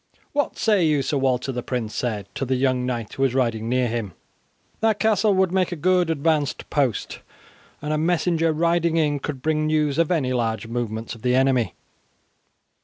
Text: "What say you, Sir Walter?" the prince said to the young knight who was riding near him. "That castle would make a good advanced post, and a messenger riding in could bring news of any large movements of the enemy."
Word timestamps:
"What 0.31 0.57
say 0.57 0.83
you, 0.83 1.03
Sir 1.03 1.19
Walter?" 1.19 1.51
the 1.51 1.61
prince 1.61 1.93
said 1.93 2.25
to 2.33 2.43
the 2.43 2.55
young 2.55 2.87
knight 2.87 3.13
who 3.13 3.21
was 3.21 3.35
riding 3.35 3.69
near 3.69 3.87
him. 3.87 4.13
"That 4.79 4.97
castle 4.99 5.35
would 5.35 5.51
make 5.51 5.71
a 5.71 5.75
good 5.75 6.09
advanced 6.09 6.67
post, 6.71 7.19
and 7.83 7.93
a 7.93 7.99
messenger 7.99 8.51
riding 8.51 8.97
in 8.97 9.19
could 9.19 9.43
bring 9.43 9.67
news 9.67 9.99
of 9.99 10.09
any 10.09 10.33
large 10.33 10.65
movements 10.65 11.13
of 11.13 11.21
the 11.21 11.35
enemy." 11.35 11.75